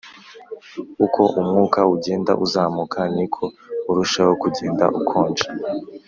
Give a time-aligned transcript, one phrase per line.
[1.05, 3.43] uko umwuka ugenda uzamuka ni ko
[3.89, 5.45] urushaho kugenda ukonja